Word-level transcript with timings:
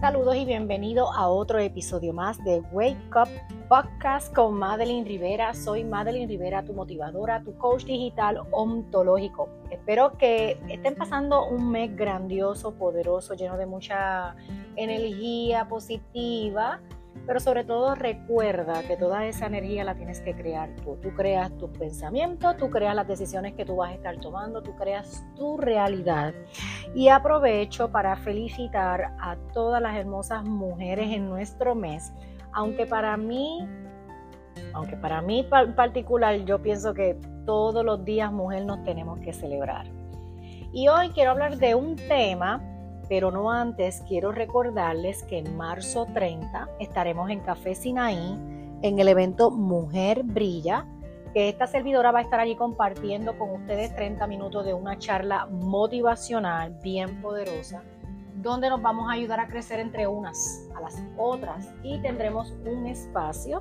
Saludos 0.00 0.34
y 0.34 0.46
bienvenido 0.46 1.12
a 1.12 1.28
otro 1.28 1.58
episodio 1.58 2.14
más 2.14 2.42
de 2.42 2.60
Wake 2.72 2.96
Up 3.14 3.28
Podcast 3.68 4.34
con 4.34 4.54
Madeline 4.54 5.06
Rivera. 5.06 5.52
Soy 5.52 5.84
Madeline 5.84 6.26
Rivera, 6.26 6.64
tu 6.64 6.72
motivadora, 6.72 7.42
tu 7.44 7.54
coach 7.58 7.84
digital 7.84 8.40
ontológico. 8.50 9.50
Espero 9.70 10.16
que 10.16 10.58
estén 10.70 10.94
pasando 10.94 11.46
un 11.46 11.70
mes 11.70 11.94
grandioso, 11.94 12.72
poderoso, 12.72 13.34
lleno 13.34 13.58
de 13.58 13.66
mucha 13.66 14.36
energía 14.74 15.68
positiva 15.68 16.80
pero 17.30 17.38
sobre 17.38 17.62
todo 17.62 17.94
recuerda 17.94 18.82
que 18.82 18.96
toda 18.96 19.24
esa 19.24 19.46
energía 19.46 19.84
la 19.84 19.94
tienes 19.94 20.20
que 20.20 20.34
crear 20.34 20.74
tú. 20.82 20.96
Tú 21.00 21.14
creas 21.14 21.56
tus 21.58 21.70
pensamientos, 21.70 22.56
tú 22.56 22.70
creas 22.70 22.92
las 22.96 23.06
decisiones 23.06 23.54
que 23.54 23.64
tú 23.64 23.76
vas 23.76 23.92
a 23.92 23.94
estar 23.94 24.18
tomando, 24.18 24.64
tú 24.64 24.74
creas 24.74 25.24
tu 25.36 25.56
realidad. 25.56 26.34
Y 26.92 27.06
aprovecho 27.06 27.92
para 27.92 28.16
felicitar 28.16 29.14
a 29.20 29.36
todas 29.54 29.80
las 29.80 29.94
hermosas 29.96 30.42
mujeres 30.42 31.12
en 31.12 31.28
nuestro 31.28 31.76
mes, 31.76 32.12
aunque 32.50 32.84
para 32.84 33.16
mí, 33.16 33.64
aunque 34.72 34.96
para 34.96 35.22
mí 35.22 35.46
en 35.52 35.76
particular 35.76 36.34
yo 36.44 36.60
pienso 36.60 36.94
que 36.94 37.16
todos 37.46 37.84
los 37.84 38.04
días 38.04 38.32
mujer 38.32 38.64
nos 38.64 38.82
tenemos 38.82 39.20
que 39.20 39.32
celebrar. 39.32 39.86
Y 40.72 40.88
hoy 40.88 41.10
quiero 41.10 41.30
hablar 41.30 41.58
de 41.58 41.76
un 41.76 41.94
tema 41.94 42.60
pero 43.10 43.32
no 43.32 43.50
antes 43.50 44.04
quiero 44.06 44.30
recordarles 44.30 45.24
que 45.24 45.38
en 45.38 45.56
marzo 45.56 46.06
30 46.14 46.68
estaremos 46.78 47.28
en 47.28 47.40
Café 47.40 47.74
Sinaí 47.74 48.38
en 48.82 49.00
el 49.00 49.08
evento 49.08 49.50
Mujer 49.50 50.22
Brilla, 50.22 50.86
que 51.34 51.48
esta 51.48 51.66
servidora 51.66 52.12
va 52.12 52.20
a 52.20 52.22
estar 52.22 52.38
allí 52.38 52.54
compartiendo 52.54 53.36
con 53.36 53.50
ustedes 53.50 53.92
30 53.96 54.28
minutos 54.28 54.64
de 54.64 54.74
una 54.74 54.96
charla 54.96 55.46
motivacional 55.46 56.78
bien 56.84 57.20
poderosa, 57.20 57.82
donde 58.36 58.70
nos 58.70 58.80
vamos 58.80 59.10
a 59.10 59.14
ayudar 59.14 59.40
a 59.40 59.48
crecer 59.48 59.80
entre 59.80 60.06
unas 60.06 60.68
a 60.76 60.80
las 60.80 61.02
otras 61.18 61.68
y 61.82 62.00
tendremos 62.02 62.54
un 62.64 62.86
espacio 62.86 63.58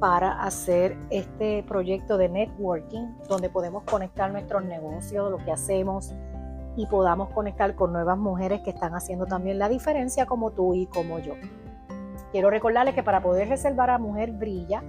para 0.00 0.42
hacer 0.42 0.98
este 1.10 1.62
proyecto 1.62 2.18
de 2.18 2.28
networking 2.28 3.14
donde 3.28 3.48
podemos 3.48 3.84
conectar 3.84 4.32
nuestros 4.32 4.64
negocios, 4.64 5.30
lo 5.30 5.38
que 5.38 5.52
hacemos, 5.52 6.12
y 6.76 6.86
podamos 6.86 7.30
conectar 7.30 7.74
con 7.74 7.92
nuevas 7.92 8.18
mujeres 8.18 8.60
que 8.62 8.70
están 8.70 8.94
haciendo 8.94 9.26
también 9.26 9.58
la 9.58 9.68
diferencia 9.68 10.26
como 10.26 10.50
tú 10.50 10.74
y 10.74 10.86
como 10.86 11.18
yo. 11.18 11.34
Quiero 12.30 12.50
recordarles 12.50 12.94
que 12.94 13.02
para 13.02 13.22
poder 13.22 13.48
reservar 13.48 13.90
a 13.90 13.98
Mujer 13.98 14.32
Brilla 14.32 14.82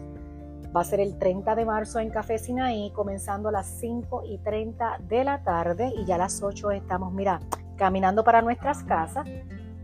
va 0.76 0.82
a 0.82 0.86
ser 0.86 1.02
el 1.02 1.18
30 1.18 1.56
de 1.56 1.66
marzo 1.66 2.00
en 2.00 2.10
Café 2.10 2.38
Sinaí, 2.38 2.92
comenzando 2.92 3.50
a 3.50 3.52
las 3.52 3.68
5 3.68 4.24
y 4.26 4.38
30 4.40 5.00
de 5.08 5.24
la 5.24 5.44
tarde 5.44 5.92
y 5.96 6.06
ya 6.06 6.16
a 6.16 6.20
las 6.20 6.42
8 6.42 6.72
estamos, 6.72 7.12
mira, 7.14 7.40
caminando 7.76 8.24
para 8.24 8.42
nuestras 8.42 8.84
casas, 8.84 9.28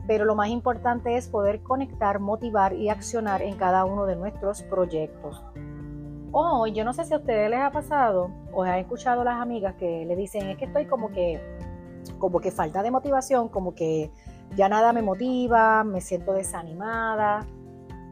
pero 0.08 0.26
lo 0.26 0.36
más 0.36 0.50
importante 0.50 1.18
es 1.18 1.28
poder 1.28 1.62
conectar, 1.62 2.20
motivar 2.20 2.74
y 2.74 2.90
accionar 2.90 3.42
en 3.42 3.56
cada 3.58 3.86
uno 3.86 4.06
de 4.06 4.16
nuestros 4.16 4.64
proyectos. 4.64 5.44
Hoy, 6.32 6.74
yo 6.74 6.84
no 6.84 6.94
sé 6.94 7.06
si 7.06 7.14
a 7.14 7.18
ustedes 7.18 7.50
les 7.50 7.60
ha 7.60 7.72
pasado 7.72 8.30
o 8.54 8.64
han 8.64 8.80
escuchado 8.80 9.24
las 9.24 9.42
amigas 9.42 9.76
que 9.76 10.06
le 10.06 10.16
dicen, 10.16 10.48
es 10.48 10.58
que 10.58 10.66
estoy 10.66 10.86
como 10.86 11.10
que 11.10 11.59
como 12.18 12.40
que 12.40 12.52
falta 12.52 12.84
de 12.84 12.92
motivación, 12.92 13.50
como 13.50 13.74
que 13.74 14.12
ya 14.56 14.70
nada 14.70 14.94
me 14.94 15.02
motiva, 15.02 15.84
me 15.84 16.02
siento 16.02 16.34
desanimada. 16.34 17.46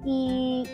Y 0.06 0.66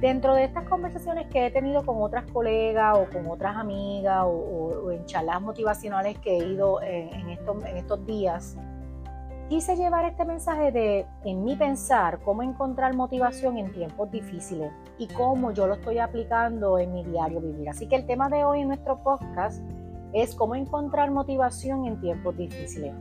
dentro 0.00 0.34
de 0.34 0.44
estas 0.44 0.68
conversaciones 0.68 1.26
que 1.28 1.46
he 1.46 1.50
tenido 1.50 1.84
con 1.84 2.00
otras 2.00 2.30
colegas 2.30 2.96
o 2.96 3.10
con 3.10 3.28
otras 3.28 3.56
amigas 3.56 4.24
o, 4.24 4.90
en 4.90 5.04
charlas 5.06 5.40
motivacionales 5.40 6.18
que 6.18 6.38
he 6.38 6.46
ido 6.46 6.80
en, 6.82 7.30
estos, 7.30 7.64
en 7.64 7.76
estos 7.76 8.06
días, 8.06 8.56
quise 9.48 9.74
llevar 9.74 10.04
este 10.04 10.24
mensaje 10.24 10.70
de, 10.70 11.06
en 11.24 11.44
mi 11.44 11.56
pensar, 11.56 12.20
cómo 12.20 12.42
encontrar 12.42 12.94
motivación 12.94 13.58
en 13.58 13.72
tiempos 13.72 14.10
difíciles 14.10 14.70
y 14.98 15.08
cómo 15.08 15.50
yo 15.52 15.66
lo 15.66 15.74
estoy 15.74 15.98
aplicando 15.98 16.78
en 16.78 16.92
mi 16.92 17.04
diario 17.04 17.40
vivir. 17.40 17.68
Así 17.68 17.88
que 17.88 17.96
el 17.96 18.06
tema 18.06 18.28
de 18.28 18.44
hoy 18.44 18.60
en 18.60 18.68
nuestro 18.68 19.02
podcast 19.02 19.60
es 20.12 20.34
cómo 20.34 20.54
encontrar 20.54 21.10
motivación 21.10 21.86
en 21.86 22.00
tiempos 22.00 22.36
difíciles. 22.36 22.94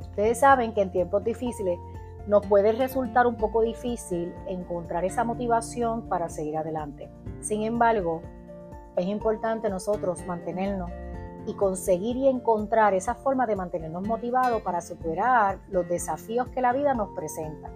Ustedes 0.00 0.40
saben 0.40 0.72
que 0.72 0.82
en 0.82 0.92
tiempos 0.92 1.24
difíciles 1.24 1.78
nos 2.26 2.46
puede 2.46 2.72
resultar 2.72 3.26
un 3.26 3.36
poco 3.36 3.62
difícil 3.62 4.32
encontrar 4.46 5.04
esa 5.04 5.24
motivación 5.24 6.08
para 6.08 6.28
seguir 6.28 6.56
adelante. 6.56 7.10
Sin 7.40 7.62
embargo, 7.62 8.22
es 8.96 9.06
importante 9.06 9.68
nosotros 9.68 10.24
mantenernos 10.26 10.90
y 11.46 11.54
conseguir 11.54 12.16
y 12.16 12.28
encontrar 12.28 12.94
esa 12.94 13.14
forma 13.14 13.46
de 13.46 13.56
mantenernos 13.56 14.06
motivados 14.06 14.62
para 14.62 14.80
superar 14.80 15.58
los 15.68 15.86
desafíos 15.88 16.48
que 16.48 16.62
la 16.62 16.72
vida 16.72 16.94
nos 16.94 17.10
presenta. 17.10 17.70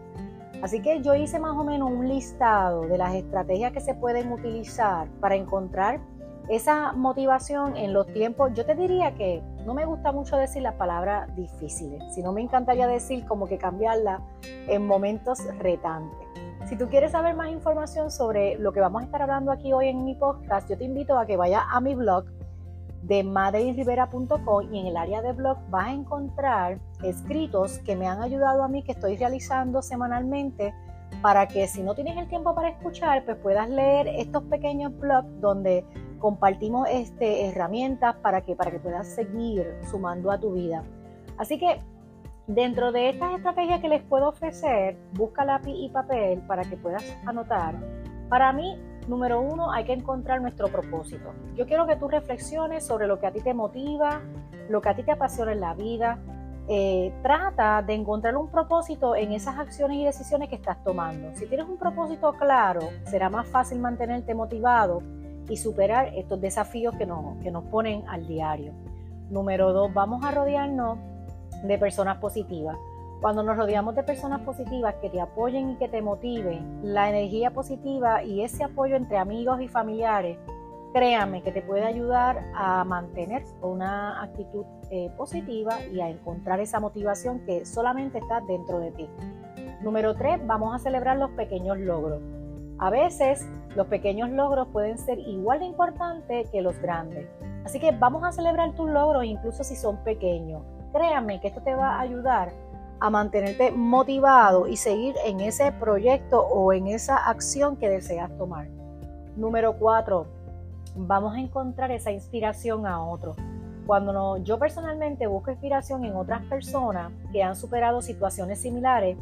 Así 0.63 0.81
que 0.81 1.03
yo 1.03 1.15
hice 1.15 1.39
más 1.39 1.57
o 1.57 1.65
menos 1.65 1.91
un 1.91 2.09
listado 2.09 2.83
de 2.83 2.99
las 2.99 3.15
estrategias 3.15 3.73
que 3.73 3.81
se 3.81 3.95
pueden 3.95 4.33
utilizar 4.33 5.09
para 5.21 5.37
encontrar 5.37 6.01
esa 6.49 6.93
motivación 6.93 7.77
en 7.77 7.93
los 7.93 8.07
tiempos, 8.13 8.53
yo 8.55 8.65
te 8.65 8.75
diría 8.75 9.15
que 9.15 9.43
no 9.67 9.75
me 9.75 9.85
gusta 9.85 10.13
mucho 10.13 10.37
decir 10.37 10.63
la 10.63 10.79
palabra 10.79 11.27
difíciles, 11.37 12.03
sino 12.15 12.33
me 12.33 12.41
encantaría 12.41 12.87
decir 12.87 13.27
como 13.27 13.47
que 13.47 13.59
cambiarla 13.59 14.23
en 14.67 14.87
momentos 14.87 15.41
retantes. 15.59 16.27
Si 16.67 16.77
tú 16.77 16.89
quieres 16.89 17.13
saber 17.13 17.35
más 17.35 17.51
información 17.51 18.11
sobre 18.11 18.59
lo 18.59 18.73
que 18.73 18.81
vamos 18.81 19.03
a 19.03 19.05
estar 19.05 19.23
hablando 19.23 19.53
aquí 19.53 19.73
hoy 19.73 19.89
en 19.89 20.05
mi 20.05 20.15
podcast, 20.15 20.69
yo 20.69 20.77
te 20.77 20.85
invito 20.85 21.19
a 21.19 21.27
que 21.27 21.37
vayas 21.37 21.65
a 21.71 21.81
mi 21.81 21.95
blog 21.95 22.25
de 23.03 23.25
madeirivera.com 23.25 24.73
y 24.73 24.81
en 24.81 24.87
el 24.87 24.97
área 24.97 25.23
de 25.23 25.33
blog 25.33 25.59
vas 25.71 25.89
a 25.89 25.93
encontrar 25.93 26.79
escritos 27.03 27.79
que 27.81 27.97
me 27.97 28.07
han 28.07 28.23
ayudado 28.23 28.63
a 28.63 28.69
mí 28.69 28.83
que 28.83 28.93
estoy 28.93 29.17
realizando 29.17 29.83
semanalmente 29.83 30.75
para 31.23 31.47
que 31.49 31.67
si 31.67 31.83
no 31.83 31.95
tienes 31.95 32.17
el 32.17 32.29
tiempo 32.29 32.55
para 32.55 32.69
escuchar, 32.69 33.25
pues 33.25 33.37
puedas 33.39 33.69
leer 33.69 34.09
estos 34.09 34.43
pequeños 34.45 34.97
blogs 34.99 35.41
donde 35.41 35.85
compartimos 36.19 36.89
este, 36.91 37.47
herramientas 37.47 38.17
para 38.17 38.43
que, 38.43 38.55
para 38.55 38.71
que 38.71 38.79
puedas 38.79 39.09
seguir 39.09 39.67
sumando 39.91 40.31
a 40.31 40.39
tu 40.39 40.53
vida. 40.53 40.83
Así 41.37 41.59
que 41.59 41.81
dentro 42.47 42.93
de 42.93 43.11
estas 43.11 43.35
estrategias 43.37 43.81
que 43.81 43.89
les 43.89 44.03
puedo 44.03 44.29
ofrecer, 44.29 44.97
busca 45.13 45.45
lápiz 45.45 45.75
y 45.75 45.89
papel 45.91 46.41
para 46.47 46.65
que 46.65 46.77
puedas 46.77 47.05
anotar. 47.27 47.77
Para 48.29 48.53
mí, 48.53 48.77
número 49.07 49.41
uno, 49.41 49.71
hay 49.71 49.85
que 49.85 49.93
encontrar 49.93 50.41
nuestro 50.41 50.69
propósito. 50.69 51.33
Yo 51.55 51.67
quiero 51.67 51.87
que 51.87 51.97
tú 51.97 52.09
reflexiones 52.09 52.85
sobre 52.85 53.07
lo 53.07 53.21
que 53.21 53.27
a 53.27 53.33
ti 53.33 53.41
te 53.41 53.55
motiva, 53.55 54.21
lo 54.69 54.81
que 54.81 54.89
a 54.89 54.97
ti 54.97 55.03
te 55.03 55.13
apasiona 55.13 55.53
en 55.53 55.61
la 55.61 55.75
vida. 55.75 56.19
Eh, 56.71 57.15
trata 57.23 57.81
de 57.81 57.95
encontrar 57.95 58.37
un 58.37 58.51
propósito 58.51 59.17
en 59.17 59.33
esas 59.33 59.59
acciones 59.59 59.99
y 59.99 60.05
decisiones 60.05 60.51
que 60.51 60.57
estás 60.57 60.83
tomando. 60.85 61.35
Si 61.35 61.47
tienes 61.47 61.67
un 61.67 61.79
propósito 61.79 62.35
claro, 62.35 62.81
será 63.05 63.31
más 63.31 63.49
fácil 63.49 63.79
mantenerte 63.79 64.35
motivado 64.35 65.03
y 65.49 65.57
superar 65.57 66.13
estos 66.15 66.41
desafíos 66.41 66.95
que 66.97 67.07
nos, 67.07 67.37
que 67.43 67.51
nos 67.51 67.65
ponen 67.65 68.05
al 68.09 68.27
diario. 68.27 68.73
Número 69.31 69.73
dos, 69.73 69.93
vamos 69.93 70.25
a 70.25 70.31
rodearnos 70.31 70.99
de 71.65 71.79
personas 71.79 72.19
positivas. 72.19 72.77
Cuando 73.21 73.43
nos 73.43 73.57
rodeamos 73.57 73.97
de 73.97 74.05
personas 74.05 74.41
positivas 74.43 74.95
que 75.03 75.11
te 75.11 75.21
apoyen 75.21 75.71
y 75.71 75.77
que 75.77 75.89
te 75.89 76.01
motiven, 76.01 76.81
la 76.83 77.11
energía 77.11 77.51
positiva 77.51 78.23
y 78.23 78.43
ese 78.43 78.63
apoyo 78.63 78.97
entre 78.97 79.19
amigos 79.19 79.61
y 79.61 79.69
familiares, 79.69 80.39
créame 80.93 81.43
que 81.43 81.51
te 81.51 81.63
puede 81.63 81.85
ayudar 81.85 82.45
a 82.55 82.85
mantener 82.85 83.43
una 83.61 84.23
actitud 84.23 84.65
eh, 84.91 85.11
positiva 85.17 85.85
y 85.93 86.01
a 86.01 86.09
encontrar 86.09 86.61
esa 86.61 86.81
motivación 86.81 87.41
que 87.41 87.67
solamente 87.67 88.19
está 88.19 88.41
dentro 88.43 88.79
de 88.79 88.93
ti. 88.93 89.09
Número 89.83 90.15
tres, 90.15 90.41
vamos 90.47 90.75
a 90.75 90.79
celebrar 90.79 91.19
los 91.19 91.31
pequeños 91.33 91.79
logros. 91.79 92.23
A 92.79 92.91
veces 92.91 93.47
los 93.79 93.87
pequeños 93.87 94.29
logros 94.31 94.67
pueden 94.73 94.99
ser 94.99 95.21
igual 95.21 95.61
de 95.61 95.67
importantes 95.67 96.51
que 96.51 96.63
los 96.63 96.77
grandes. 96.81 97.29
Así 97.65 97.79
que 97.79 97.93
vamos 97.93 98.25
a 98.25 98.33
celebrar 98.33 98.75
tus 98.75 98.91
logros 98.91 99.25
incluso 99.25 99.63
si 99.63 99.77
son 99.77 99.99
pequeños. 99.99 100.63
Créame 100.93 101.41
que 101.41 101.47
esto 101.47 101.63
te 101.63 101.77
va 101.77 101.95
a 101.95 102.01
ayudar 102.01 102.51
a 102.99 103.09
mantenerte 103.09 103.71
motivado 103.71 104.67
y 104.67 104.77
seguir 104.77 105.15
en 105.25 105.39
ese 105.39 105.71
proyecto 105.71 106.41
o 106.41 106.73
en 106.73 106.89
esa 106.89 107.17
acción 107.29 107.77
que 107.77 107.89
deseas 107.89 108.37
tomar. 108.37 108.67
Número 109.37 109.79
cuatro, 109.79 110.27
vamos 110.97 111.37
a 111.37 111.39
encontrar 111.39 111.93
esa 111.93 112.11
inspiración 112.11 112.85
a 112.85 113.01
otros. 113.01 113.37
Cuando 113.87 114.13
no, 114.13 114.39
yo 114.39 114.59
personalmente 114.59 115.29
busco 115.29 115.53
inspiración 115.53 116.05
en 116.05 116.17
otras 116.17 116.43
personas 116.47 117.13
que 117.31 117.45
han 117.45 117.55
superado 117.55 118.03
situaciones 118.03 118.61
similares, 118.61 119.17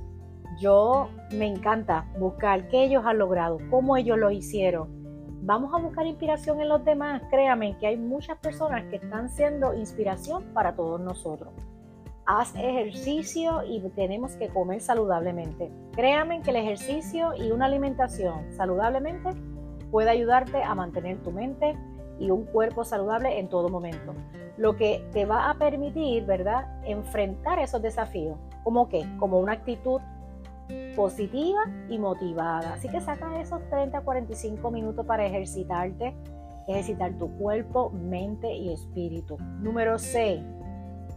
yo 0.59 1.11
me 1.33 1.47
encanta 1.47 2.07
buscar 2.19 2.69
qué 2.69 2.85
ellos 2.85 3.05
han 3.05 3.19
logrado, 3.19 3.59
cómo 3.71 3.97
ellos 3.97 4.19
lo 4.19 4.31
hicieron. 4.31 4.89
Vamos 5.43 5.73
a 5.75 5.79
buscar 5.79 6.07
inspiración 6.07 6.61
en 6.61 6.69
los 6.69 6.85
demás. 6.85 7.23
Créame 7.31 7.77
que 7.79 7.87
hay 7.87 7.97
muchas 7.97 8.39
personas 8.39 8.85
que 8.87 8.97
están 8.97 9.29
siendo 9.29 9.75
inspiración 9.75 10.45
para 10.55 10.75
todos 10.75 11.01
nosotros. 11.01 11.51
Haz 12.25 12.53
ejercicio 12.57 13.63
y 13.65 13.81
tenemos 13.91 14.35
que 14.35 14.49
comer 14.49 14.81
saludablemente. 14.81 15.71
Créame 15.93 16.43
que 16.43 16.51
el 16.51 16.57
ejercicio 16.57 17.33
y 17.37 17.53
una 17.53 17.67
alimentación 17.67 18.53
saludablemente 18.53 19.31
puede 19.93 20.11
ayudarte 20.11 20.63
a 20.63 20.75
mantener 20.75 21.23
tu 21.23 21.31
mente 21.31 21.77
y 22.19 22.31
un 22.31 22.45
cuerpo 22.47 22.85
saludable 22.85 23.39
en 23.39 23.49
todo 23.49 23.69
momento. 23.69 24.15
Lo 24.57 24.75
que 24.75 25.07
te 25.13 25.27
va 25.27 25.51
a 25.51 25.55
permitir, 25.55 26.25
¿verdad?, 26.25 26.83
enfrentar 26.85 27.59
esos 27.59 27.83
desafíos. 27.83 28.37
¿Cómo 28.65 28.89
qué? 28.89 29.07
Como 29.19 29.39
una 29.39 29.53
actitud 29.53 30.01
positiva 30.95 31.61
y 31.89 31.99
motivada. 31.99 32.75
Así 32.75 32.89
que 32.89 33.01
saca 33.01 33.41
esos 33.41 33.61
30 33.69 33.99
a 33.99 34.01
45 34.03 34.71
minutos 34.71 35.07
para 35.07 35.27
ejercitarte, 35.27 36.15
ejercitar 36.67 37.17
tu 37.19 37.31
cuerpo, 37.39 37.91
mente 37.91 38.53
y 38.53 38.73
espíritu. 38.73 39.37
Número 39.61 39.99
6. 39.99 40.43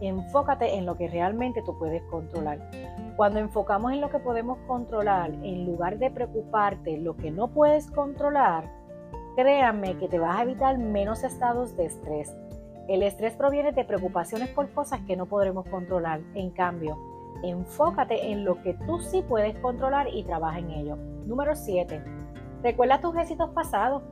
Enfócate 0.00 0.76
en 0.76 0.86
lo 0.86 0.96
que 0.96 1.08
realmente 1.08 1.62
tú 1.62 1.78
puedes 1.78 2.02
controlar. 2.04 2.70
Cuando 3.16 3.38
enfocamos 3.38 3.92
en 3.92 4.00
lo 4.00 4.08
que 4.08 4.18
podemos 4.18 4.58
controlar, 4.66 5.30
en 5.42 5.66
lugar 5.66 5.98
de 5.98 6.10
preocuparte 6.10 6.96
lo 6.98 7.16
que 7.16 7.30
no 7.30 7.48
puedes 7.48 7.90
controlar, 7.90 8.70
créanme 9.36 9.98
que 9.98 10.08
te 10.08 10.18
vas 10.18 10.38
a 10.38 10.42
evitar 10.42 10.78
menos 10.78 11.22
estados 11.22 11.76
de 11.76 11.86
estrés. 11.86 12.34
El 12.88 13.02
estrés 13.02 13.34
proviene 13.34 13.72
de 13.72 13.84
preocupaciones 13.84 14.48
por 14.48 14.70
cosas 14.72 15.00
que 15.06 15.16
no 15.16 15.26
podremos 15.26 15.66
controlar. 15.68 16.20
En 16.34 16.50
cambio, 16.50 16.98
enfócate 17.42 18.30
en 18.30 18.44
lo 18.44 18.60
que 18.62 18.74
tú 18.86 19.00
sí 19.00 19.22
puedes 19.28 19.58
controlar 19.58 20.08
y 20.12 20.24
trabaja 20.24 20.58
en 20.58 20.70
ello. 20.70 20.96
Número 21.26 21.54
7. 21.54 22.02
Recuerda 22.62 23.00
tus 23.00 23.16
éxitos 23.16 23.50
pasados. 23.50 24.02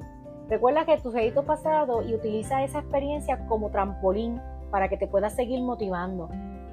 Recuerda 0.48 0.84
que 0.84 0.96
tus 0.98 1.14
éxitos 1.14 1.44
pasados 1.44 2.06
y 2.06 2.14
utiliza 2.14 2.64
esa 2.64 2.78
experiencia 2.78 3.46
como 3.46 3.70
trampolín 3.70 4.40
para 4.70 4.88
que 4.88 4.96
te 4.96 5.06
puedas 5.06 5.34
seguir 5.34 5.60
motivando. 5.62 6.28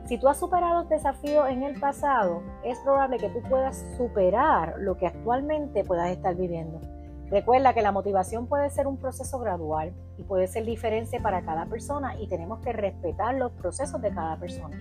Si 0.06 0.20
tú 0.20 0.28
has 0.28 0.40
superado 0.40 0.84
desafíos 0.84 1.50
en 1.50 1.64
el 1.64 1.80
pasado, 1.80 2.44
es 2.64 2.78
probable 2.80 3.18
que 3.18 3.30
tú 3.30 3.42
puedas 3.50 3.84
superar 3.98 4.76
lo 4.78 4.98
que 4.98 5.08
actualmente 5.08 5.84
puedas 5.84 6.12
estar 6.12 6.36
viviendo. 6.36 6.80
Recuerda 7.30 7.74
que 7.74 7.82
la 7.82 7.92
motivación 7.92 8.46
puede 8.46 8.70
ser 8.70 8.86
un 8.86 8.98
proceso 8.98 9.40
gradual 9.40 9.94
y 10.18 10.24
puede 10.24 10.46
ser 10.46 10.64
diferente 10.64 11.20
para 11.20 11.42
cada 11.42 11.66
persona 11.66 12.16
y 12.20 12.28
tenemos 12.28 12.60
que 12.60 12.72
respetar 12.72 13.34
los 13.34 13.52
procesos 13.54 14.00
de 14.00 14.14
cada 14.14 14.38
persona. 14.38 14.80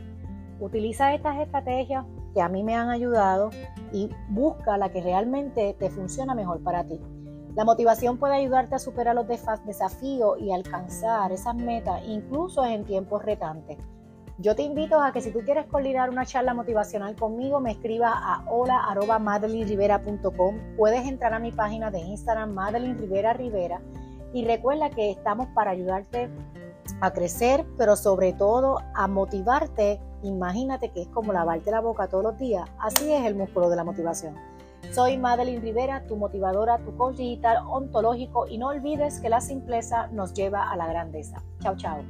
Utiliza 0.64 1.12
estas 1.12 1.38
estrategias 1.40 2.06
que 2.32 2.40
a 2.40 2.49
mí 2.49 2.64
me 2.64 2.75
han 2.75 2.88
ayudado 2.88 3.50
y 3.93 4.08
busca 4.31 4.78
la 4.78 4.88
que 4.88 5.02
realmente 5.02 5.76
te 5.78 5.90
funciona 5.90 6.34
mejor 6.34 6.62
para 6.62 6.84
ti. 6.84 6.99
La 7.55 7.66
motivación 7.66 8.16
puede 8.16 8.37
ayudarte 8.37 8.76
a 8.76 8.78
superar 8.78 9.14
los 9.14 9.28
desafíos 9.28 10.40
y 10.40 10.52
alcanzar 10.52 11.32
esas 11.32 11.55
metas, 11.55 12.00
incluso 12.06 12.64
en 12.64 12.87
tiempos 12.87 13.22
retantes. 13.22 13.76
Yo 14.38 14.56
te 14.56 14.62
invito 14.62 15.02
a 15.02 15.12
que 15.12 15.20
si 15.20 15.32
tú 15.32 15.40
quieres 15.40 15.66
coordinar 15.66 16.08
una 16.08 16.25
charla 16.25 16.55
motivacional 16.55 17.14
conmigo, 17.14 17.61
me 17.61 17.72
escribas 17.72 18.14
a 18.14 18.43
hola.madelinrivera.com. 18.50 20.76
Puedes 20.78 21.06
entrar 21.06 21.34
a 21.34 21.40
mi 21.40 21.52
página 21.52 21.90
de 21.90 22.00
Instagram, 22.00 22.55
Madeline 22.55 22.96
Rivera 22.96 23.34
Rivera. 23.34 23.82
Y 24.32 24.46
recuerda 24.46 24.88
que 24.88 25.11
estamos 25.11 25.46
para 25.49 25.72
ayudarte 25.72 26.31
a 27.05 27.12
crecer, 27.12 27.65
pero 27.77 27.97
sobre 27.97 28.33
todo 28.33 28.79
a 28.95 29.06
motivarte. 29.06 30.01
Imagínate 30.23 30.91
que 30.91 31.03
es 31.03 31.09
como 31.09 31.33
lavarte 31.33 31.71
la 31.71 31.81
boca 31.81 32.09
todos 32.09 32.25
los 32.25 32.39
días. 32.39 32.69
Así 32.79 33.12
es 33.12 33.25
el 33.27 33.35
músculo 33.35 33.69
de 33.69 33.77
la 33.77 33.85
motivación. 33.85 34.35
Soy 34.93 35.17
Madeline 35.17 35.61
Rivera, 35.61 36.06
tu 36.06 36.17
motivadora, 36.17 36.79
tu 36.79 36.97
coach 36.97 37.17
digital 37.17 37.59
ontológico 37.67 38.47
y 38.47 38.59
no 38.59 38.69
olvides 38.69 39.19
que 39.21 39.29
la 39.29 39.41
simpleza 39.41 40.09
nos 40.09 40.35
lleva 40.35 40.71
a 40.71 40.77
la 40.77 40.87
grandeza. 40.87 41.43
Chao, 41.61 41.77
chao. 41.77 42.03